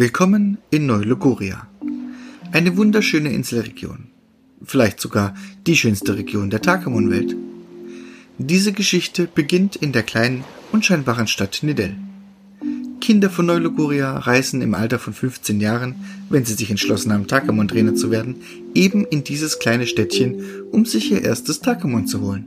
Willkommen 0.00 0.58
in 0.70 0.86
Neu-Logoria. 0.86 1.66
Eine 2.52 2.76
wunderschöne 2.76 3.32
Inselregion. 3.32 4.06
Vielleicht 4.62 5.00
sogar 5.00 5.34
die 5.66 5.74
schönste 5.74 6.16
Region 6.16 6.50
der 6.50 6.62
Takamon-Welt. 6.62 7.34
Diese 8.38 8.72
Geschichte 8.72 9.26
beginnt 9.34 9.74
in 9.74 9.90
der 9.90 10.04
kleinen, 10.04 10.44
unscheinbaren 10.70 11.26
Stadt 11.26 11.64
Nidell. 11.64 11.96
Kinder 13.00 13.28
von 13.28 13.46
Neu-Logoria 13.46 14.18
reisen 14.18 14.62
im 14.62 14.74
Alter 14.74 15.00
von 15.00 15.14
15 15.14 15.60
Jahren, 15.60 15.96
wenn 16.30 16.44
sie 16.44 16.54
sich 16.54 16.70
entschlossen 16.70 17.12
haben, 17.12 17.26
Takamon-Trainer 17.26 17.96
zu 17.96 18.12
werden, 18.12 18.36
eben 18.76 19.04
in 19.04 19.24
dieses 19.24 19.58
kleine 19.58 19.88
Städtchen, 19.88 20.40
um 20.70 20.86
sich 20.86 21.10
ihr 21.10 21.24
erstes 21.24 21.58
Takamon 21.58 22.06
zu 22.06 22.20
holen. 22.20 22.46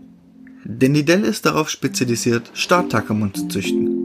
Denn 0.64 0.94
Nidell 0.94 1.26
ist 1.26 1.46
darauf 1.46 1.70
spezialisiert, 1.70 2.50
Star-Takamon 2.56 3.34
zu 3.34 3.50
züchten. 3.50 4.01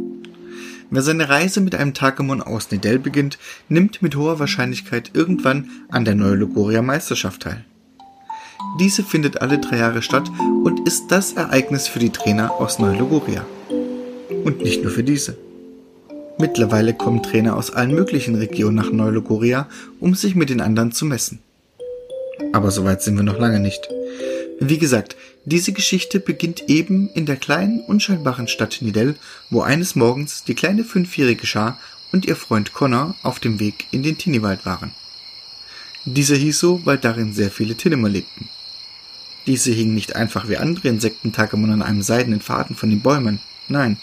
Wer 0.88 1.02
seine 1.02 1.28
Reise 1.28 1.60
mit 1.60 1.74
einem 1.74 1.94
Takamon 1.94 2.40
aus 2.40 2.70
Nidell 2.70 2.98
beginnt, 2.98 3.38
nimmt 3.68 4.02
mit 4.02 4.14
hoher 4.14 4.38
Wahrscheinlichkeit 4.38 5.10
irgendwann 5.14 5.68
an 5.88 6.04
der 6.04 6.14
Neu-Logoria 6.14 6.80
Meisterschaft 6.80 7.42
teil. 7.42 7.64
Diese 8.78 9.02
findet 9.02 9.40
alle 9.40 9.58
drei 9.58 9.78
Jahre 9.78 10.02
statt 10.02 10.30
und 10.64 10.86
ist 10.86 11.08
das 11.08 11.32
Ereignis 11.32 11.88
für 11.88 11.98
die 11.98 12.10
Trainer 12.10 12.52
aus 12.52 12.78
Neu-Logoria. 12.78 13.44
Und 14.44 14.62
nicht 14.62 14.82
nur 14.82 14.92
für 14.92 15.02
diese. 15.02 15.36
Mittlerweile 16.38 16.94
kommen 16.94 17.22
Trainer 17.22 17.56
aus 17.56 17.72
allen 17.72 17.94
möglichen 17.94 18.34
Regionen 18.36 18.76
nach 18.76 18.92
Neu-Logoria, 18.92 19.68
um 20.00 20.14
sich 20.14 20.34
mit 20.34 20.50
den 20.50 20.60
anderen 20.60 20.92
zu 20.92 21.04
messen. 21.04 21.40
Aber 22.52 22.70
soweit 22.70 23.02
sind 23.02 23.16
wir 23.16 23.24
noch 23.24 23.38
lange 23.38 23.60
nicht. 23.60 23.88
Wie 24.58 24.78
gesagt, 24.78 25.16
diese 25.44 25.72
Geschichte 25.72 26.18
beginnt 26.18 26.68
eben 26.68 27.10
in 27.10 27.26
der 27.26 27.36
kleinen, 27.36 27.80
unscheinbaren 27.80 28.48
Stadt 28.48 28.78
Nidell, 28.80 29.16
wo 29.50 29.60
eines 29.60 29.94
Morgens 29.94 30.44
die 30.44 30.54
kleine 30.54 30.82
fünfjährige 30.82 31.46
Schar 31.46 31.78
und 32.10 32.24
ihr 32.24 32.36
Freund 32.36 32.72
Connor 32.72 33.14
auf 33.22 33.38
dem 33.38 33.60
Weg 33.60 33.86
in 33.90 34.02
den 34.02 34.16
Tinniwald 34.16 34.64
waren. 34.64 34.92
Dieser 36.06 36.36
hieß 36.36 36.58
so, 36.58 36.80
weil 36.86 36.96
darin 36.96 37.34
sehr 37.34 37.50
viele 37.50 37.74
Tinnemer 37.74 38.08
lebten. 38.08 38.48
Diese 39.46 39.72
hingen 39.72 39.94
nicht 39.94 40.16
einfach 40.16 40.48
wie 40.48 40.56
andere 40.56 40.88
Insektentakemon 40.88 41.72
an 41.72 41.82
einem 41.82 42.02
seidenen 42.02 42.40
Faden 42.40 42.76
von 42.76 42.90
den 42.90 43.02
Bäumen, 43.02 43.40
nein. 43.68 43.98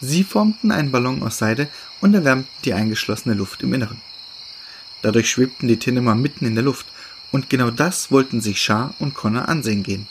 Sie 0.00 0.24
formten 0.24 0.72
einen 0.72 0.90
Ballon 0.90 1.22
aus 1.22 1.38
Seide 1.38 1.68
und 2.00 2.14
erwärmten 2.14 2.48
die 2.64 2.74
eingeschlossene 2.74 3.34
Luft 3.34 3.62
im 3.62 3.72
Inneren. 3.72 4.00
Dadurch 5.02 5.30
schwebten 5.30 5.68
die 5.68 5.78
Tinnemer 5.78 6.14
mitten 6.14 6.44
in 6.44 6.54
der 6.54 6.64
Luft 6.64 6.86
und 7.32 7.50
genau 7.50 7.70
das 7.70 8.10
wollten 8.10 8.40
sich 8.40 8.60
Shah 8.60 8.94
und 8.98 9.14
Connor 9.14 9.48
ansehen 9.48 9.82
gehen. 9.82 10.08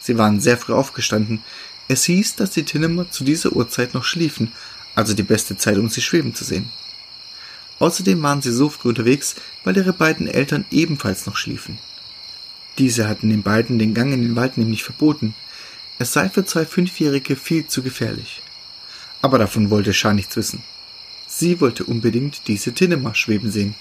Sie 0.00 0.18
waren 0.18 0.40
sehr 0.40 0.58
früh 0.58 0.72
aufgestanden. 0.72 1.42
Es 1.88 2.04
hieß, 2.04 2.36
dass 2.36 2.50
die 2.50 2.64
Tinnemer 2.64 3.10
zu 3.10 3.24
dieser 3.24 3.52
Uhrzeit 3.52 3.94
noch 3.94 4.04
schliefen, 4.04 4.52
also 4.94 5.14
die 5.14 5.22
beste 5.22 5.56
Zeit, 5.56 5.78
um 5.78 5.88
sie 5.88 6.02
schweben 6.02 6.34
zu 6.34 6.44
sehen. 6.44 6.70
Außerdem 7.78 8.22
waren 8.22 8.42
sie 8.42 8.52
so 8.52 8.68
früh 8.68 8.90
unterwegs, 8.90 9.34
weil 9.64 9.76
ihre 9.76 9.92
beiden 9.92 10.28
Eltern 10.28 10.64
ebenfalls 10.70 11.26
noch 11.26 11.36
schliefen. 11.36 11.78
Diese 12.78 13.08
hatten 13.08 13.30
den 13.30 13.42
beiden 13.42 13.78
den 13.78 13.94
Gang 13.94 14.12
in 14.12 14.22
den 14.22 14.36
Wald 14.36 14.56
nämlich 14.56 14.84
verboten. 14.84 15.34
Es 15.98 16.12
sei 16.12 16.28
für 16.28 16.44
zwei 16.44 16.66
Fünfjährige 16.66 17.36
viel 17.36 17.66
zu 17.66 17.82
gefährlich. 17.82 18.42
Aber 19.22 19.38
davon 19.38 19.70
wollte 19.70 19.94
Shah 19.94 20.12
nichts 20.12 20.36
wissen. 20.36 20.62
Sie 21.26 21.60
wollte 21.60 21.84
unbedingt 21.84 22.46
diese 22.46 22.72
Tinnemer 22.72 23.14
schweben 23.14 23.50
sehen. 23.50 23.74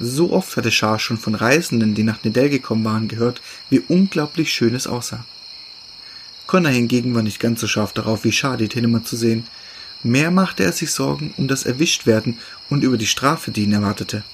So 0.00 0.32
oft 0.32 0.56
hatte 0.56 0.72
Schar 0.72 0.98
schon 0.98 1.18
von 1.18 1.34
Reisenden, 1.34 1.94
die 1.94 2.02
nach 2.02 2.22
Nedell 2.24 2.50
gekommen 2.50 2.84
waren, 2.84 3.08
gehört, 3.08 3.40
wie 3.70 3.80
unglaublich 3.80 4.52
schön 4.52 4.74
es 4.74 4.86
aussah. 4.86 5.24
Connor 6.46 6.72
hingegen 6.72 7.14
war 7.14 7.22
nicht 7.22 7.40
ganz 7.40 7.60
so 7.60 7.68
scharf 7.68 7.92
darauf, 7.92 8.24
wie 8.24 8.32
Schar 8.32 8.56
die 8.56 8.68
Tinnemer 8.68 9.04
zu 9.04 9.16
sehen. 9.16 9.46
Mehr 10.02 10.30
machte 10.30 10.64
er 10.64 10.72
sich 10.72 10.90
Sorgen 10.90 11.32
um 11.36 11.48
das 11.48 11.64
Erwischtwerden 11.64 12.38
und 12.68 12.84
über 12.84 12.98
die 12.98 13.06
Strafe, 13.06 13.50
die 13.50 13.62
ihn 13.62 13.72
erwartete. 13.72 14.24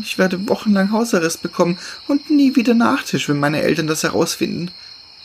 Ich 0.00 0.16
werde 0.16 0.48
wochenlang 0.48 0.92
Hausarrest 0.92 1.42
bekommen 1.42 1.78
und 2.06 2.30
nie 2.30 2.54
wieder 2.54 2.74
Nachtisch, 2.74 3.28
wenn 3.28 3.40
meine 3.40 3.62
Eltern 3.62 3.86
das 3.86 4.04
herausfinden, 4.04 4.70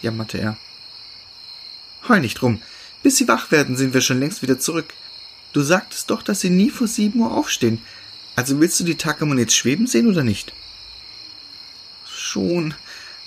jammerte 0.02 0.40
er. 0.40 0.58
Heul 2.08 2.22
nicht 2.22 2.42
rum. 2.42 2.62
Bis 3.04 3.18
sie 3.18 3.28
wach 3.28 3.52
werden, 3.52 3.78
sind 3.78 3.94
wir 3.94 4.02
schon 4.02 4.20
längst 4.20 4.42
wieder 4.42 4.60
zurück. 4.60 4.94
Du 5.54 5.62
sagtest 5.62 6.10
doch, 6.10 6.22
dass 6.24 6.42
sie 6.42 6.50
nie 6.50 6.70
vor 6.70 6.88
sieben 6.88 7.20
Uhr 7.22 7.32
aufstehen. 7.32 7.82
Also 8.38 8.60
willst 8.60 8.80
du 8.80 8.84
die 8.84 8.96
Takamon 8.96 9.40
jetzt 9.40 9.56
schweben 9.56 9.88
sehen 9.88 10.08
oder 10.08 10.24
nicht? 10.24 10.54
Schon, 12.08 12.76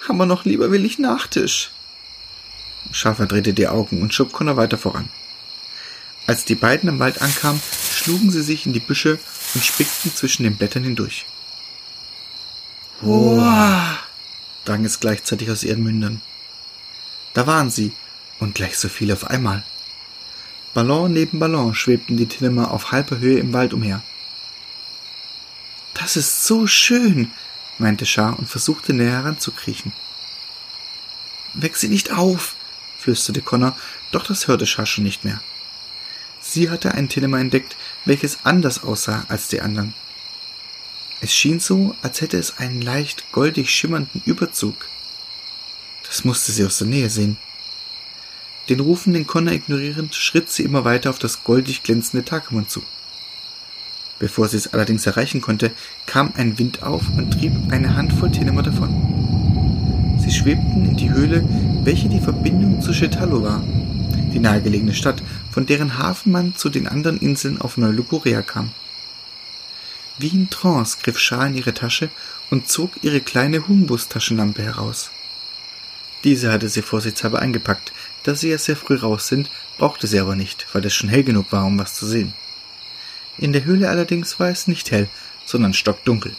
aber 0.09 0.25
noch 0.25 0.44
lieber 0.44 0.71
will 0.71 0.84
ich 0.84 1.00
Nachtisch. 1.00 1.72
Schafer 2.93 3.26
drehte 3.26 3.53
die 3.53 3.66
Augen 3.66 4.03
und 4.03 4.15
schob 4.15 4.32
Connor 4.32 4.56
weiter 4.56 4.78
voran. 4.78 5.09
Als 6.28 6.44
die 6.44 6.54
beiden 6.54 6.88
im 6.88 7.00
Wald 7.00 7.21
ankamen, 7.22 7.60
schlugen 7.93 8.31
sie 8.31 8.43
sich 8.43 8.66
in 8.66 8.72
die 8.72 8.78
Büsche 8.78 9.19
und 9.54 9.65
spickten 9.65 10.15
zwischen 10.15 10.44
den 10.44 10.56
Blättern 10.56 10.84
hindurch. 10.84 11.27
Wow! 13.00 13.98
drang 14.65 14.84
es 14.84 15.00
gleichzeitig 15.00 15.50
aus 15.50 15.65
ihren 15.65 15.82
Mündern. 15.82 16.22
Da 17.34 17.48
waren 17.48 17.71
sie, 17.71 17.92
und 18.38 18.54
gleich 18.54 18.78
so 18.78 18.88
viele 18.88 19.15
auf 19.15 19.25
einmal. 19.25 19.65
Ballon 20.72 21.12
neben 21.12 21.41
Ballon 21.41 21.75
schwebten 21.75 22.16
die 22.16 22.27
Tinnemer 22.27 22.71
auf 22.71 22.92
halber 22.92 23.19
Höhe 23.19 23.41
im 23.41 23.53
Wald 23.53 23.75
umher. 23.75 24.04
Das 26.00 26.16
ist 26.16 26.47
so 26.47 26.66
schön, 26.66 27.31
meinte 27.77 28.06
Schar 28.06 28.38
und 28.38 28.49
versuchte 28.49 28.94
näher 28.94 29.12
heranzukriechen. 29.12 29.93
Weck 31.53 31.77
sie 31.77 31.88
nicht 31.88 32.11
auf, 32.11 32.56
flüsterte 32.99 33.43
Connor, 33.43 33.77
doch 34.10 34.27
das 34.27 34.49
hörte 34.49 34.66
Schar 34.66 34.87
schon 34.87 35.05
nicht 35.05 35.25
mehr. 35.27 35.43
Sie 36.41 36.71
hatte 36.71 36.94
ein 36.94 37.10
Tinema 37.10 37.39
entdeckt, 37.39 37.77
welches 38.06 38.39
anders 38.44 38.83
aussah 38.83 39.27
als 39.28 39.49
die 39.49 39.60
anderen. 39.60 39.93
Es 41.21 41.34
schien 41.34 41.60
so, 41.60 41.94
als 42.00 42.22
hätte 42.22 42.39
es 42.39 42.56
einen 42.56 42.81
leicht 42.81 43.31
goldig 43.31 43.71
schimmernden 43.71 44.22
Überzug. 44.25 44.89
Das 46.09 46.25
musste 46.25 46.50
sie 46.50 46.65
aus 46.65 46.78
der 46.78 46.87
Nähe 46.87 47.10
sehen. 47.10 47.37
Den 48.71 48.81
rufenden 48.81 49.27
Connor 49.27 49.53
ignorierend, 49.53 50.15
schritt 50.15 50.50
sie 50.50 50.62
immer 50.62 50.87
weiter 50.87 51.10
auf 51.10 51.19
das 51.19 51.44
goldig 51.44 51.83
glänzende 51.83 52.25
Takamon 52.25 52.69
zu. 52.69 52.83
Bevor 54.20 54.48
sie 54.48 54.58
es 54.58 54.72
allerdings 54.75 55.06
erreichen 55.06 55.41
konnte, 55.41 55.72
kam 56.06 56.32
ein 56.36 56.58
Wind 56.58 56.82
auf 56.82 57.03
und 57.16 57.32
trieb 57.32 57.53
eine 57.70 57.97
Handvoll 57.97 58.31
Tenemer 58.31 58.62
davon. 58.62 60.19
Sie 60.20 60.31
schwebten 60.31 60.84
in 60.84 60.97
die 60.97 61.10
Höhle, 61.10 61.42
welche 61.82 62.10
die 62.10 62.20
Verbindung 62.20 62.82
zu 62.82 62.92
Chetalo 62.92 63.42
war, 63.42 63.64
die 64.32 64.38
nahegelegene 64.38 64.94
Stadt, 64.94 65.22
von 65.50 65.64
deren 65.64 65.98
Hafen 65.98 66.32
man 66.32 66.54
zu 66.54 66.69
den 66.69 66.86
anderen 66.86 67.19
Inseln 67.19 67.60
auf 67.60 67.78
Neu-Luguria 67.78 68.42
kam. 68.42 68.70
Wie 70.19 70.28
in 70.28 70.50
Trance 70.50 70.98
griff 71.03 71.19
Shah 71.19 71.47
in 71.47 71.56
ihre 71.56 71.72
Tasche 71.72 72.10
und 72.50 72.69
zog 72.69 72.91
ihre 73.03 73.22
kleine 73.22 73.66
Humbus-Taschenlampe 73.66 74.62
heraus. 74.62 75.10
Diese 76.25 76.53
hatte 76.53 76.69
sie 76.69 76.82
vorsichtshalber 76.82 77.38
eingepackt. 77.38 77.94
Da 78.25 78.34
sie 78.34 78.50
ja 78.50 78.59
sehr 78.59 78.76
früh 78.76 78.97
raus 78.97 79.28
sind, 79.28 79.50
brauchte 79.78 80.06
sie 80.06 80.20
aber 80.20 80.36
nicht, 80.36 80.66
weil 80.75 80.84
es 80.84 80.92
schon 80.92 81.09
hell 81.09 81.25
genug 81.25 81.50
war, 81.53 81.64
um 81.64 81.78
was 81.78 81.94
zu 81.94 82.06
sehen. 82.06 82.34
In 83.41 83.55
der 83.55 83.65
Höhle 83.65 83.89
allerdings 83.89 84.39
war 84.39 84.51
es 84.51 84.69
nicht 84.69 84.91
hell, 84.91 85.09
sondern 85.47 85.73
stockdunkel. 85.73 86.33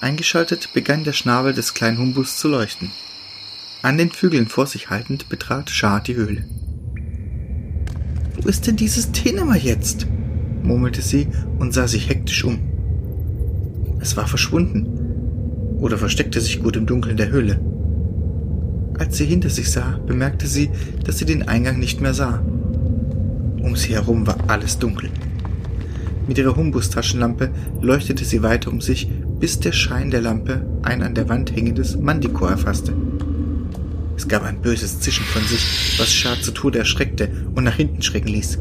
Eingeschaltet 0.00 0.70
begann 0.72 1.04
der 1.04 1.12
Schnabel 1.12 1.54
des 1.54 1.72
kleinen 1.72 1.98
Humbus 1.98 2.36
zu 2.36 2.48
leuchten. 2.48 2.90
An 3.80 3.96
den 3.96 4.10
Vögeln 4.10 4.48
vor 4.48 4.66
sich 4.66 4.90
haltend 4.90 5.28
betrat 5.28 5.70
Schar 5.70 6.00
die 6.00 6.16
Höhle. 6.16 6.44
Wo 8.34 8.48
ist 8.48 8.66
denn 8.66 8.74
dieses 8.74 9.12
Tenema 9.12 9.54
jetzt? 9.54 10.08
murmelte 10.64 11.00
sie 11.00 11.28
und 11.60 11.72
sah 11.72 11.86
sich 11.86 12.08
hektisch 12.08 12.42
um. 12.42 12.58
Es 14.00 14.16
war 14.16 14.26
verschwunden 14.26 15.78
oder 15.78 15.96
versteckte 15.96 16.40
sich 16.40 16.60
gut 16.60 16.74
im 16.74 16.86
Dunkeln 16.86 17.16
der 17.16 17.28
Höhle. 17.28 17.60
Als 18.98 19.16
sie 19.16 19.26
hinter 19.26 19.48
sich 19.48 19.70
sah, 19.70 20.00
bemerkte 20.04 20.48
sie, 20.48 20.70
dass 21.04 21.18
sie 21.18 21.24
den 21.24 21.46
Eingang 21.46 21.78
nicht 21.78 22.00
mehr 22.00 22.14
sah. 22.14 22.40
Um 23.62 23.76
sie 23.76 23.94
herum 23.94 24.26
war 24.26 24.38
alles 24.48 24.78
dunkel. 24.80 25.10
Mit 26.26 26.38
ihrer 26.38 26.56
Humbus-Taschenlampe 26.56 27.50
leuchtete 27.82 28.24
sie 28.24 28.42
weiter 28.42 28.70
um 28.70 28.80
sich, 28.80 29.08
bis 29.40 29.60
der 29.60 29.72
Schein 29.72 30.10
der 30.10 30.22
Lampe 30.22 30.66
ein 30.82 31.02
an 31.02 31.14
der 31.14 31.28
Wand 31.28 31.54
hängendes 31.54 31.96
Mandikor 31.96 32.50
erfasste. 32.50 32.94
Es 34.16 34.26
gab 34.26 34.42
ein 34.44 34.62
böses 34.62 35.00
Zischen 35.00 35.24
von 35.24 35.42
sich, 35.42 35.98
was 35.98 36.14
Schad 36.14 36.42
zu 36.42 36.52
Tode 36.52 36.78
erschreckte 36.78 37.28
und 37.54 37.64
nach 37.64 37.74
hinten 37.74 38.00
schrecken 38.00 38.28
ließ. 38.28 38.58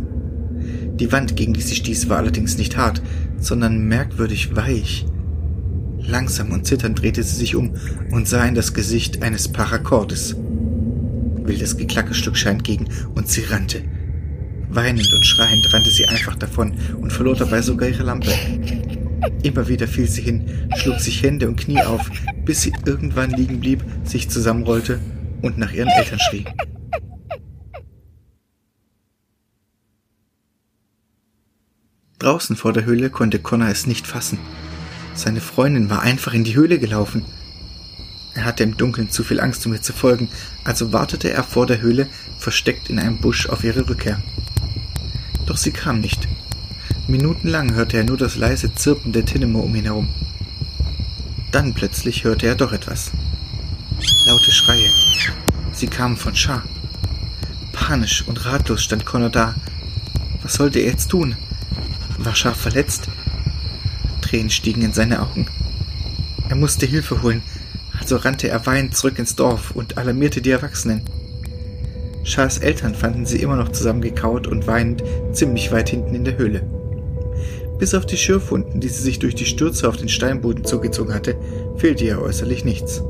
Die 0.95 1.11
Wand, 1.11 1.35
gegen 1.35 1.53
die 1.53 1.61
sie 1.61 1.75
stieß, 1.75 2.09
war 2.09 2.17
allerdings 2.17 2.57
nicht 2.57 2.75
hart, 2.75 3.01
sondern 3.39 3.87
merkwürdig 3.87 4.55
weich. 4.55 5.05
Langsam 5.99 6.51
und 6.51 6.65
zitternd 6.67 7.01
drehte 7.01 7.23
sie 7.23 7.35
sich 7.37 7.55
um 7.55 7.71
und 8.11 8.27
sah 8.27 8.45
in 8.45 8.55
das 8.55 8.73
Gesicht 8.73 9.23
eines 9.23 9.47
Parakordes. 9.47 10.35
Wildes 11.43 11.77
Geklacke 11.77 12.13
schlug 12.13 12.35
Schein 12.35 12.57
entgegen 12.57 12.87
und 13.15 13.29
sie 13.29 13.43
rannte, 13.43 13.83
Weinend 14.73 15.13
und 15.13 15.23
schreiend 15.23 15.71
rannte 15.71 15.91
sie 15.91 16.07
einfach 16.07 16.35
davon 16.35 16.73
und 16.99 17.13
verlor 17.13 17.35
dabei 17.35 17.61
sogar 17.61 17.89
ihre 17.89 18.01
Lampe. 18.01 18.31
Immer 19.43 19.67
wieder 19.67 19.87
fiel 19.87 20.07
sie 20.07 20.23
hin, 20.23 20.67
schlug 20.75 20.99
sich 20.99 21.21
Hände 21.21 21.47
und 21.47 21.57
Knie 21.57 21.83
auf, 21.83 22.09
bis 22.43 22.63
sie 22.63 22.73
irgendwann 22.83 23.29
liegen 23.29 23.59
blieb, 23.59 23.83
sich 24.03 24.31
zusammenrollte 24.31 24.99
und 25.43 25.59
nach 25.59 25.71
ihren 25.71 25.89
Eltern 25.89 26.19
schrie. 26.19 26.45
Draußen 32.17 32.55
vor 32.55 32.73
der 32.73 32.85
Höhle 32.85 33.11
konnte 33.11 33.37
Connor 33.37 33.67
es 33.67 33.85
nicht 33.85 34.07
fassen. 34.07 34.39
Seine 35.13 35.41
Freundin 35.41 35.91
war 35.91 36.01
einfach 36.01 36.33
in 36.33 36.43
die 36.43 36.55
Höhle 36.55 36.79
gelaufen. 36.79 37.25
Er 38.33 38.45
hatte 38.45 38.63
im 38.63 38.75
Dunkeln 38.75 39.11
zu 39.11 39.23
viel 39.23 39.39
Angst, 39.39 39.67
um 39.67 39.73
ihr 39.73 39.83
zu 39.83 39.93
folgen, 39.93 40.29
also 40.63 40.91
wartete 40.91 41.29
er 41.29 41.43
vor 41.43 41.67
der 41.67 41.81
Höhle, 41.81 42.07
versteckt 42.39 42.89
in 42.89 42.97
einem 42.97 43.21
Busch 43.21 43.47
auf 43.47 43.63
ihre 43.63 43.87
Rückkehr. 43.87 44.23
Doch 45.45 45.57
sie 45.57 45.71
kam 45.71 45.99
nicht. 45.99 46.27
Minutenlang 47.07 47.73
hörte 47.73 47.97
er 47.97 48.03
nur 48.03 48.17
das 48.17 48.35
leise 48.35 48.73
Zirpen 48.73 49.11
der 49.11 49.25
Tinemo 49.25 49.59
um 49.59 49.75
ihn 49.75 49.83
herum. 49.83 50.09
Dann 51.51 51.73
plötzlich 51.73 52.23
hörte 52.23 52.47
er 52.47 52.55
doch 52.55 52.71
etwas. 52.71 53.11
Laute 54.25 54.51
Schreie. 54.51 54.89
Sie 55.73 55.87
kamen 55.87 56.17
von 56.17 56.35
Shah. 56.35 56.63
Panisch 57.73 58.25
und 58.27 58.45
ratlos 58.45 58.81
stand 58.83 59.05
Connor 59.05 59.29
da. 59.29 59.55
Was 60.41 60.53
sollte 60.53 60.79
er 60.79 60.91
jetzt 60.91 61.09
tun? 61.09 61.35
War 62.17 62.35
Shah 62.35 62.53
verletzt? 62.53 63.09
Tränen 64.21 64.49
stiegen 64.49 64.81
in 64.81 64.93
seine 64.93 65.21
Augen. 65.21 65.47
Er 66.49 66.55
musste 66.55 66.85
Hilfe 66.85 67.21
holen, 67.21 67.41
also 67.99 68.15
rannte 68.15 68.47
er 68.47 68.65
weinend 68.65 68.95
zurück 68.95 69.19
ins 69.19 69.35
Dorf 69.35 69.71
und 69.71 69.97
alarmierte 69.97 70.41
die 70.41 70.51
Erwachsenen. 70.51 71.01
Shahs 72.23 72.57
Eltern 72.57 72.95
fanden 72.95 73.25
sie 73.25 73.41
immer 73.41 73.55
noch 73.55 73.69
zusammengekaut 73.69 74.47
und 74.47 74.65
weinend 74.67 75.03
ziemlich 75.33 75.71
weit 75.71 75.89
hinten 75.89 76.15
in 76.15 76.23
der 76.23 76.37
Höhle. 76.37 76.63
Bis 77.79 77.93
auf 77.93 78.05
die 78.05 78.17
Schürfwunden, 78.17 78.79
die 78.79 78.87
sie 78.87 79.01
sich 79.01 79.19
durch 79.19 79.35
die 79.35 79.45
Stürze 79.45 79.89
auf 79.89 79.97
den 79.97 80.09
Steinboden 80.09 80.63
zugezogen 80.63 81.13
hatte, 81.13 81.35
fehlte 81.75 82.05
ihr 82.05 82.21
äußerlich 82.21 82.63
nichts. 82.63 83.03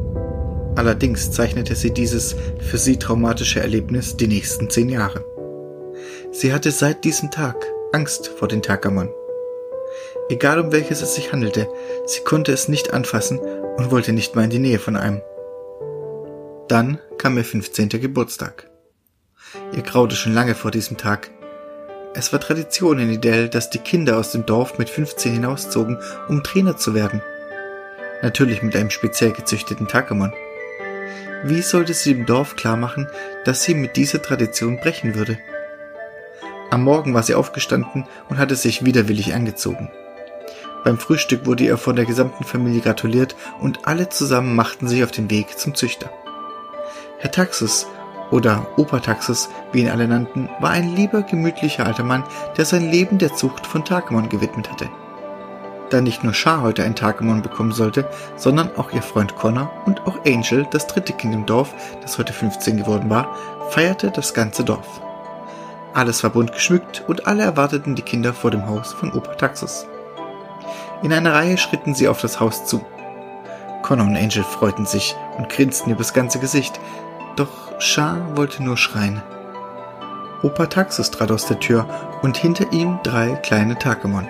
Allerdings 0.76 1.32
zeichnete 1.32 1.76
sie 1.76 1.92
dieses 1.92 2.36
für 2.60 2.78
sie 2.78 2.98
traumatische 2.98 3.60
Erlebnis 3.60 4.18
die 4.18 4.28
nächsten 4.28 4.70
zehn 4.70 4.90
Jahre. 4.90 5.24
Sie 6.32 6.52
hatte 6.52 6.72
seit 6.72 7.04
diesem 7.04 7.30
Tag 7.30 7.56
Angst 7.92 8.28
vor 8.28 8.48
den 8.48 8.64
Takamon. 8.64 9.12
Egal 10.30 10.60
um 10.60 10.72
welches 10.72 11.04
es 11.04 11.14
sich 11.14 11.32
handelte, 11.32 11.68
sie 12.08 12.22
konnte 12.22 12.52
es 12.52 12.68
nicht 12.68 12.94
anfassen 12.94 13.40
und 13.78 13.92
wollte 13.92 14.14
nicht 14.14 14.36
mal 14.36 14.46
in 14.46 14.50
die 14.50 14.60
Nähe 14.60 14.80
von 14.80 14.96
einem. 14.96 15.22
Dann 16.68 16.98
kam 17.20 17.38
ihr 17.38 17.46
15. 17.46 17.90
Geburtstag. 17.90 18.73
Ihr 19.72 19.84
graute 19.84 20.16
schon 20.16 20.34
lange 20.34 20.56
vor 20.56 20.72
diesem 20.72 20.98
Tag. 20.98 21.30
Es 22.16 22.34
war 22.34 22.40
Tradition 22.40 23.00
in 23.00 23.12
Idel, 23.12 23.50
dass 23.50 23.70
die 23.70 23.80
Kinder 23.80 24.18
aus 24.18 24.32
dem 24.32 24.46
Dorf 24.46 24.80
mit 24.80 24.90
15 24.90 25.34
hinauszogen, 25.34 26.00
um 26.28 26.44
Trainer 26.44 26.78
zu 26.78 26.94
werden. 26.96 27.22
Natürlich 28.22 28.64
mit 28.64 28.76
einem 28.76 28.90
speziell 28.90 29.32
gezüchteten 29.32 29.88
Takamon. 29.88 30.34
Wie 31.44 31.62
sollte 31.62 31.94
sie 31.94 32.16
dem 32.16 32.26
Dorf 32.26 32.56
klarmachen, 32.56 33.08
dass 33.46 33.64
sie 33.64 33.76
mit 33.76 33.96
dieser 33.96 34.22
Tradition 34.22 34.80
brechen 34.80 35.16
würde? 35.16 35.38
Am 36.72 36.84
Morgen 36.84 37.14
war 37.14 37.22
sie 37.22 37.36
aufgestanden 37.36 38.08
und 38.30 38.38
hatte 38.38 38.56
sich 38.56 38.86
widerwillig 38.86 39.36
angezogen. 39.36 39.92
Beim 40.84 40.98
Frühstück 40.98 41.46
wurde 41.46 41.66
ihr 41.66 41.78
von 41.78 41.96
der 41.96 42.06
gesamten 42.06 42.44
Familie 42.44 42.82
gratuliert 42.82 43.36
und 43.60 43.88
alle 43.88 44.10
zusammen 44.10 44.56
machten 44.56 44.88
sich 44.88 45.04
auf 45.04 45.12
den 45.12 45.30
Weg 45.30 45.60
zum 45.60 45.76
Züchter. 45.76 46.12
Herr 47.20 47.32
Taxus 47.32 47.88
oder 48.34 48.66
Opa 48.78 49.00
Taxus, 49.00 49.50
wie 49.72 49.82
ihn 49.82 49.90
alle 49.90 50.08
nannten, 50.08 50.50
war 50.60 50.72
ein 50.72 50.96
lieber, 50.96 51.22
gemütlicher 51.22 51.86
alter 51.86 52.04
Mann, 52.04 52.24
der 52.58 52.66
sein 52.66 52.90
Leben 52.90 53.20
der 53.20 53.36
Zucht 53.36 53.68
von 53.68 53.86
Tagemon 53.86 54.28
gewidmet 54.28 54.72
hatte. 54.72 54.90
Da 55.92 56.02
nicht 56.02 56.24
nur 56.24 56.34
Shah 56.34 56.62
heute 56.62 56.84
ein 56.84 56.96
Tagemon 56.96 57.44
bekommen 57.44 57.74
sollte, 57.74 58.10
sondern 58.36 58.76
auch 58.76 58.92
ihr 58.92 59.04
Freund 59.04 59.36
Connor 59.36 59.72
und 59.86 60.08
auch 60.08 60.26
Angel, 60.26 60.66
das 60.72 60.88
dritte 60.88 61.14
Kind 61.14 61.36
im 61.36 61.46
Dorf, 61.46 61.76
das 62.02 62.18
heute 62.18 62.34
15 62.34 62.78
geworden 62.78 63.12
war, 63.12 63.36
feierte 63.70 64.10
das 64.10 64.34
ganze 64.34 64.64
Dorf. 64.64 65.00
Alles 65.94 66.24
war 66.24 66.32
bunt 66.32 66.54
geschmückt 66.54 67.04
und 67.08 67.28
alle 67.28 67.44
erwarteten 67.44 67.94
die 67.94 68.02
Kinder 68.02 68.34
vor 68.34 68.50
dem 68.50 68.66
Haus 68.66 68.94
von 68.94 69.14
Opa 69.14 69.36
Taxus. 69.36 69.86
In 71.04 71.14
einer 71.14 71.34
Reihe 71.34 71.60
schritten 71.60 71.94
sie 71.94 72.08
auf 72.08 72.20
das 72.20 72.40
Haus 72.40 72.66
zu. 72.66 72.84
Connor 73.84 74.08
und 74.08 74.18
Angel 74.18 74.44
freuten 74.44 74.88
sich 74.88 75.16
und 75.38 75.50
grinsten 75.50 75.92
übers 75.92 76.14
ganze 76.14 76.40
Gesicht, 76.40 76.80
doch 77.36 77.80
Shah 77.80 78.18
wollte 78.36 78.64
nur 78.64 78.78
schreien. 78.78 79.22
Opa 80.42 80.68
Taxus 80.68 81.12
trat 81.12 81.32
aus 81.32 81.48
der 81.48 81.60
Tür 81.60 81.88
und 82.22 82.38
hinter 82.38 82.72
ihm 82.72 83.00
drei 83.04 83.36
kleine 83.36 83.78
Takemon. 83.78 84.28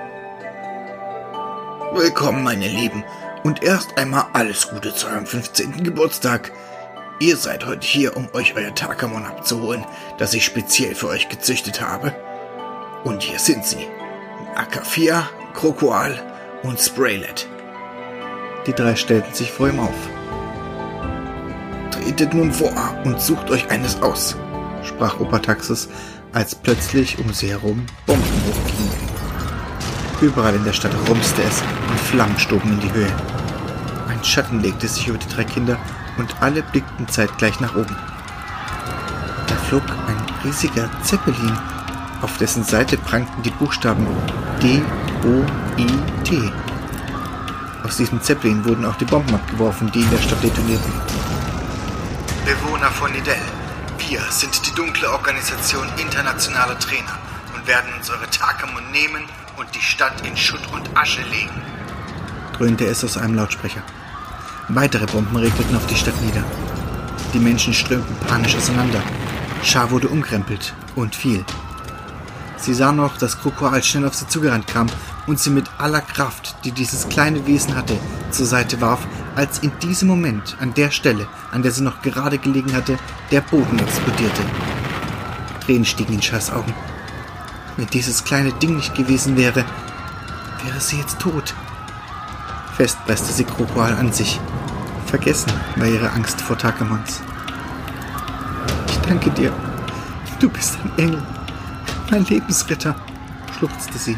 Willkommen, 1.94 2.44
meine 2.44 2.67
Lieben, 2.67 3.03
und 3.44 3.63
erst 3.63 3.97
einmal 3.97 4.25
alles 4.33 4.69
Gute 4.69 4.94
zu 4.94 5.07
eurem 5.07 5.25
15. 5.25 5.83
Geburtstag. 5.83 6.51
Ihr 7.19 7.38
seid 7.38 7.65
heute 7.65 7.85
hier, 7.85 8.17
um 8.17 8.27
euch 8.33 8.55
euer 8.55 8.73
Takamon 8.73 9.25
abzuholen, 9.25 9.85
das 10.17 10.33
ich 10.33 10.45
speziell 10.45 10.95
für 10.95 11.09
euch 11.09 11.29
gezüchtet 11.29 11.81
habe. 11.81 12.15
Und 13.03 13.23
hier 13.23 13.39
sind 13.39 13.65
sie. 13.65 13.88
Akafia, 14.55 15.29
Krokoal 15.53 16.19
und 16.63 16.79
Spraylet. 16.79 17.47
Die 18.65 18.73
drei 18.73 18.95
stellten 18.95 19.33
sich 19.33 19.51
vor 19.51 19.67
ihm 19.67 19.79
auf. 19.79 20.23
Tretet 22.03 22.33
nun 22.33 22.51
vor 22.51 22.69
und 23.05 23.21
sucht 23.21 23.50
euch 23.50 23.71
eines 23.71 24.01
aus, 24.01 24.35
sprach 24.83 25.21
Opa 25.21 25.39
Taxis, 25.39 25.88
als 26.33 26.53
plötzlich 26.53 27.17
um 27.17 27.31
sie 27.31 27.47
herum 27.47 27.85
Bomben 28.05 28.23
hochgingen. 28.45 28.91
Überall 30.19 30.53
in 30.53 30.65
der 30.65 30.73
Stadt 30.73 30.91
rumste 31.07 31.41
es 31.44 31.61
und 31.89 32.00
Flammen 32.01 32.38
stoben 32.38 32.73
in 32.73 32.79
die 32.81 32.91
Höhe. 32.91 33.11
Ein 34.09 34.21
Schatten 34.21 34.59
legte 34.59 34.85
sich 34.89 35.07
über 35.07 35.17
die 35.17 35.33
drei 35.33 35.45
Kinder 35.45 35.77
und 36.17 36.35
alle 36.41 36.61
blickten 36.61 37.07
zeitgleich 37.07 37.61
nach 37.61 37.73
oben. 37.73 37.95
Da 39.47 39.55
flog 39.69 39.83
ein 39.89 40.44
riesiger 40.44 40.89
Zeppelin, 41.03 41.57
auf 42.21 42.38
dessen 42.38 42.65
Seite 42.65 42.97
prangten 42.97 43.41
die 43.44 43.51
Buchstaben 43.51 44.05
D 44.61 44.81
O-I-T. 45.25 46.51
Aus 47.85 47.95
diesem 47.95 48.21
Zeppelin 48.21 48.65
wurden 48.65 48.83
auch 48.83 48.97
die 48.97 49.05
Bomben 49.05 49.33
abgeworfen, 49.33 49.89
die 49.94 50.01
in 50.01 50.11
der 50.11 50.19
Stadt 50.19 50.44
detonierten. 50.44 50.91
Bewohner 52.45 52.92
von 52.92 53.10
Nidell, 53.13 53.40
wir 54.10 54.19
sind 54.30 54.68
die 54.68 54.75
dunkle 54.75 55.10
Organisation 55.10 55.88
internationaler 55.98 56.78
Trainer 56.78 57.18
und 57.56 57.66
werden 57.68 57.94
uns 57.98 58.10
eure 58.10 58.30
Takamon 58.30 58.92
nehmen 58.92 59.24
und 59.57 59.74
die 59.74 59.81
Stadt 59.81 60.28
in 60.28 60.36
Schutt 60.36 60.60
und 60.74 60.90
Asche 60.94 61.22
legen, 61.22 61.62
dröhnte 62.57 62.86
es 62.86 63.01
aus 63.06 63.16
einem 63.16 63.36
Lautsprecher. 63.36 63.81
Weitere 64.68 65.06
Bomben 65.06 65.38
regneten 65.38 65.78
auf 65.78 65.86
die 65.86 65.95
Stadt 65.95 66.22
nieder. 66.22 66.44
Die 67.34 67.40
Menschen 67.40 67.74
strömten 67.74 68.16
panisch 68.28 68.57
auseinander. 68.57 69.01
Schar 69.63 69.89
wurde 69.92 70.10
umkrempelt 70.10 70.74
und 70.96 71.16
fiel. 71.16 71.46
Sie 72.57 72.74
sah 72.74 72.92
noch, 72.92 73.18
dass 73.18 73.39
Krokoal 73.39 73.81
schnell 73.84 74.06
auf 74.06 74.16
sie 74.16 74.28
zugerannt 74.28 74.68
kam 74.68 74.88
und 75.27 75.39
sie 75.39 75.50
mit 75.50 75.70
aller 75.77 76.01
Kraft, 76.01 76.56
die 76.65 76.74
dieses 76.74 77.08
kleine 77.08 77.48
Wesen 77.48 77.75
hatte, 77.77 77.98
zur 78.32 78.46
Seite 78.46 78.82
warf, 78.82 79.00
als 79.36 79.60
in 79.60 79.72
diesem 79.80 80.08
Moment 80.08 80.58
an 80.60 80.74
der 80.74 80.92
Stelle, 80.92 81.28
an 81.52 81.63
der 81.63 81.72
sie 81.72 81.84
noch 81.84 82.02
gerade 82.02 82.38
gelegen 82.38 82.74
hatte, 82.74 82.98
der 83.32 83.42
Boden 83.42 83.80
explodierte. 83.80 84.42
Tränen 85.66 85.86
stiegen 85.86 86.13
in 86.13 86.22
Schars 86.22 86.52
Augen. 86.52 86.74
Wenn 87.78 87.88
dieses 87.88 88.24
kleine 88.24 88.52
Ding 88.54 88.75
nicht 88.75 88.94
gewesen 88.96 89.38
wäre, 89.38 89.66
wäre 90.63 90.80
sie 90.80 90.98
jetzt 90.98 91.20
tot. 91.20 91.56
Fest 92.75 92.98
presste 93.06 93.34
sie 93.34 93.44
Krokoal 93.44 93.94
an 93.94 94.12
sich. 94.12 94.40
Vergessen 95.08 95.52
war 95.75 95.88
ihre 95.88 96.10
Angst 96.12 96.42
vor 96.42 96.58
Takamons. 96.58 97.22
Ich 98.88 98.98
danke 99.00 99.30
dir. 99.32 99.52
Du 100.40 100.50
bist 100.50 100.78
ein 100.84 100.92
Engel. 100.98 101.24
Mein 102.12 102.25
Lebensretter, 102.25 102.96
schluchzte 103.58 103.98
sie. 103.98 104.18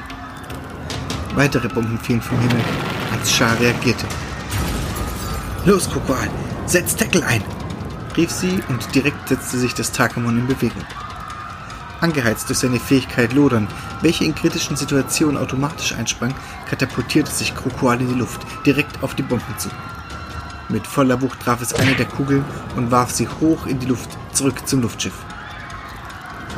Weitere 1.35 1.67
Bomben 1.67 1.99
fielen 1.99 2.21
vom 2.21 2.39
Himmel, 2.39 2.63
als 3.11 3.31
Schar 3.31 3.59
reagierte. 3.59 4.05
Los, 5.65 5.89
Kokoal, 5.89 6.29
setz 6.67 6.95
Deckel 6.95 7.23
ein, 7.23 7.43
rief 8.15 8.29
sie 8.29 8.61
und 8.69 8.93
direkt 8.93 9.29
setzte 9.29 9.57
sich 9.57 9.73
das 9.73 9.91
Takamon 9.91 10.37
in 10.37 10.45
Bewegung. 10.45 10.83
Angeheizt 12.01 12.47
durch 12.49 12.59
seine 12.59 12.79
Fähigkeit 12.79 13.33
Lodern, 13.33 13.67
welche 14.01 14.25
in 14.25 14.35
kritischen 14.35 14.75
Situationen 14.75 15.39
automatisch 15.39 15.93
einsprang, 15.93 16.35
katapultierte 16.69 17.31
sich 17.31 17.55
Krokoal 17.55 17.99
in 17.99 18.09
die 18.09 18.19
Luft, 18.19 18.41
direkt 18.63 19.01
auf 19.01 19.15
die 19.15 19.23
Bomben 19.23 19.57
zu. 19.57 19.69
Mit 20.69 20.85
voller 20.85 21.19
Wucht 21.23 21.39
traf 21.39 21.63
es 21.63 21.73
eine 21.73 21.95
der 21.95 22.05
Kugeln 22.05 22.45
und 22.75 22.91
warf 22.91 23.09
sie 23.09 23.27
hoch 23.27 23.65
in 23.65 23.79
die 23.79 23.87
Luft, 23.87 24.09
zurück 24.33 24.67
zum 24.67 24.83
Luftschiff. 24.83 25.15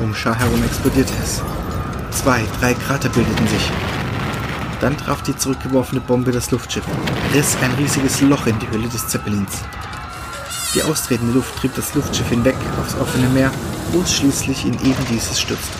Um 0.00 0.14
Schar 0.14 0.38
herum 0.38 0.62
explodierte 0.64 1.14
es. 1.22 1.40
Zwei, 2.10 2.44
drei 2.60 2.74
Krater 2.74 3.08
bildeten 3.08 3.48
sich. 3.48 3.72
Dann 4.80 4.96
traf 4.96 5.22
die 5.22 5.36
zurückgeworfene 5.36 6.00
Bombe 6.00 6.30
das 6.30 6.50
Luftschiff, 6.50 6.84
riss 7.34 7.56
ein 7.62 7.72
riesiges 7.74 8.20
Loch 8.20 8.46
in 8.46 8.58
die 8.58 8.70
Hülle 8.70 8.88
des 8.88 9.08
Zeppelins. 9.08 9.64
Die 10.74 10.82
austretende 10.82 11.32
Luft 11.32 11.56
trieb 11.56 11.74
das 11.74 11.94
Luftschiff 11.94 12.28
hinweg 12.28 12.54
aufs 12.80 12.94
offene 12.94 13.28
Meer, 13.30 13.50
es 14.00 14.14
schließlich 14.14 14.66
in 14.66 14.74
eben 14.74 15.04
dieses 15.10 15.40
stürzte. 15.40 15.78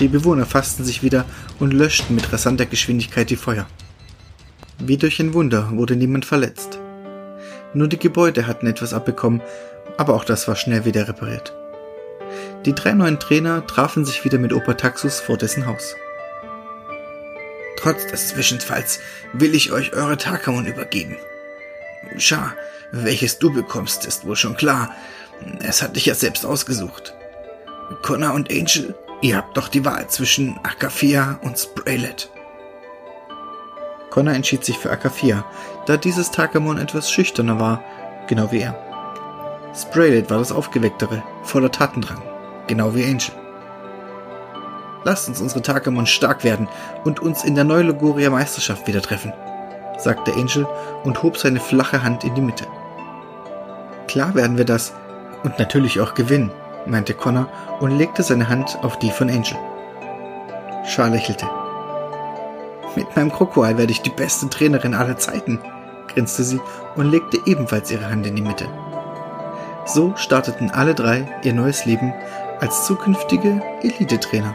Die 0.00 0.08
Bewohner 0.08 0.44
fassten 0.44 0.84
sich 0.84 1.02
wieder 1.02 1.24
und 1.60 1.72
löschten 1.72 2.16
mit 2.16 2.32
rasanter 2.32 2.66
Geschwindigkeit 2.66 3.30
die 3.30 3.36
Feuer. 3.36 3.66
Wie 4.78 4.96
durch 4.96 5.20
ein 5.20 5.34
Wunder 5.34 5.70
wurde 5.72 5.94
niemand 5.94 6.24
verletzt. 6.24 6.80
Nur 7.74 7.88
die 7.88 7.98
Gebäude 7.98 8.46
hatten 8.46 8.66
etwas 8.66 8.92
abbekommen, 8.92 9.40
aber 9.96 10.14
auch 10.14 10.24
das 10.24 10.48
war 10.48 10.56
schnell 10.56 10.84
wieder 10.84 11.06
repariert. 11.06 11.54
Die 12.66 12.74
drei 12.74 12.92
neuen 12.92 13.20
Trainer 13.20 13.66
trafen 13.66 14.04
sich 14.04 14.24
wieder 14.24 14.38
mit 14.38 14.52
Opa 14.52 14.74
Taxus 14.74 15.20
vor 15.20 15.36
dessen 15.36 15.66
Haus. 15.66 15.94
Trotz 17.84 18.06
des 18.06 18.28
Zwischenfalls 18.28 18.98
will 19.34 19.54
ich 19.54 19.70
euch 19.70 19.92
eure 19.92 20.16
Takamon 20.16 20.64
übergeben. 20.64 21.18
Schar, 22.16 22.54
welches 22.92 23.38
du 23.38 23.52
bekommst, 23.52 24.06
ist 24.06 24.26
wohl 24.26 24.36
schon 24.36 24.56
klar. 24.56 24.90
Es 25.58 25.82
hat 25.82 25.94
dich 25.94 26.06
ja 26.06 26.14
selbst 26.14 26.46
ausgesucht. 26.46 27.12
Connor 28.00 28.32
und 28.32 28.50
Angel, 28.50 28.94
ihr 29.20 29.36
habt 29.36 29.58
doch 29.58 29.68
die 29.68 29.84
Wahl 29.84 30.08
zwischen 30.08 30.58
Akafia 30.62 31.38
und 31.42 31.58
Spraylet. 31.58 32.30
Connor 34.08 34.32
entschied 34.32 34.64
sich 34.64 34.78
für 34.78 34.90
Akafia, 34.90 35.44
da 35.84 35.98
dieses 35.98 36.30
Takamon 36.30 36.78
etwas 36.78 37.10
schüchterner 37.10 37.60
war, 37.60 37.84
genau 38.28 38.50
wie 38.50 38.60
er. 38.60 38.78
Spraylet 39.76 40.30
war 40.30 40.38
das 40.38 40.52
Aufgewecktere, 40.52 41.22
voller 41.42 41.70
Tatendrang, 41.70 42.22
genau 42.66 42.94
wie 42.94 43.04
Angel. 43.04 43.43
Lasst 45.04 45.28
uns 45.28 45.40
unsere 45.40 45.62
Takamon 45.62 46.06
stark 46.06 46.44
werden 46.44 46.68
und 47.04 47.20
uns 47.20 47.44
in 47.44 47.54
der 47.54 47.64
Neulogoria 47.64 48.30
Meisterschaft 48.30 48.86
wieder 48.86 49.02
treffen, 49.02 49.32
sagte 49.98 50.32
Angel 50.32 50.66
und 51.04 51.22
hob 51.22 51.36
seine 51.36 51.60
flache 51.60 52.02
Hand 52.02 52.24
in 52.24 52.34
die 52.34 52.40
Mitte. 52.40 52.66
Klar 54.08 54.34
werden 54.34 54.56
wir 54.56 54.64
das 54.64 54.94
und 55.42 55.58
natürlich 55.58 56.00
auch 56.00 56.14
gewinnen, 56.14 56.50
meinte 56.86 57.14
Connor 57.14 57.48
und 57.80 57.96
legte 57.96 58.22
seine 58.22 58.48
Hand 58.48 58.78
auf 58.82 58.98
die 58.98 59.10
von 59.10 59.28
Angel. 59.28 59.58
Char 60.86 61.10
lächelte. 61.10 61.46
Mit 62.96 63.14
meinem 63.16 63.32
Krokoal 63.32 63.76
werde 63.76 63.92
ich 63.92 64.02
die 64.02 64.10
beste 64.10 64.48
Trainerin 64.48 64.94
aller 64.94 65.18
Zeiten, 65.18 65.58
grinste 66.08 66.44
sie 66.44 66.60
und 66.96 67.10
legte 67.10 67.38
ebenfalls 67.44 67.90
ihre 67.90 68.08
Hand 68.08 68.26
in 68.26 68.36
die 68.36 68.42
Mitte. 68.42 68.68
So 69.86 70.14
starteten 70.16 70.70
alle 70.70 70.94
drei 70.94 71.28
ihr 71.42 71.52
neues 71.52 71.84
Leben 71.84 72.14
als 72.60 72.86
zukünftige 72.86 73.60
Elite-Trainer. 73.82 74.54